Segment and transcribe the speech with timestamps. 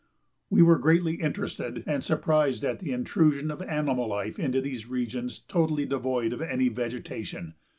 [0.49, 5.37] We were greatly interested and surprised at the intrusion of animal life into these regions
[5.37, 7.53] totally devoid of any vegetation.